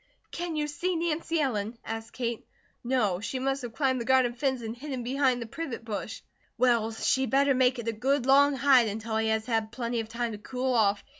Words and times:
"Can 0.31 0.55
you 0.55 0.65
see 0.65 0.95
Nancy 0.95 1.39
Ellen?" 1.39 1.77
asked 1.85 2.13
Kate. 2.13 2.43
"No. 2.83 3.19
She 3.19 3.37
must 3.37 3.61
have 3.61 3.75
climbed 3.75 4.01
the 4.01 4.05
garden 4.05 4.33
fence 4.33 4.63
and 4.63 4.75
hidden 4.75 5.03
behind 5.03 5.39
the 5.39 5.45
privet 5.45 5.85
bush." 5.85 6.21
"Well, 6.57 6.91
she 6.91 7.27
better 7.27 7.53
make 7.53 7.77
it 7.77 7.87
a 7.87 7.91
good 7.93 8.25
long 8.25 8.55
hide, 8.55 8.87
until 8.87 9.17
he 9.17 9.27
has 9.27 9.45
had 9.45 9.71
plenty 9.71 9.99
of 9.99 10.09
time 10.09 10.31
to 10.31 10.39
cool 10.39 10.73
off. 10.73 11.03